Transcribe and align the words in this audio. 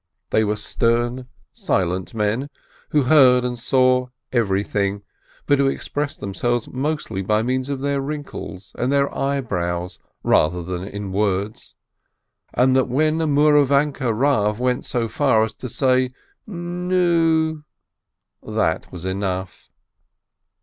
They 0.31 0.43
were 0.43 0.55
stern, 0.55 1.27
silent 1.51 2.15
men, 2.15 2.49
who 2.89 3.03
heard 3.03 3.43
and 3.45 3.59
saw 3.59 4.07
everything, 4.31 5.03
but 5.45 5.59
who 5.59 5.67
expressed 5.67 6.19
themselves 6.19 6.67
mostly 6.67 7.21
by 7.21 7.43
means 7.43 7.69
of 7.69 7.81
their 7.81 8.01
wrinkles 8.01 8.73
and 8.79 8.91
their 8.91 9.15
eyebrows 9.15 9.99
rather 10.23 10.63
than 10.63 10.83
in 10.85 11.11
words, 11.11 11.75
so 12.55 12.65
that 12.65 12.87
when 12.89 13.21
a 13.21 13.27
Mouravanke 13.27 13.99
Rav 14.11 14.59
went 14.59 14.85
so 14.85 15.07
far 15.07 15.43
as 15.43 15.53
to 15.53 15.69
say 15.69 16.05
"N 16.47 16.87
nu," 16.87 17.61
that 18.41 18.91
was 18.91 19.05
enough. 19.05 19.69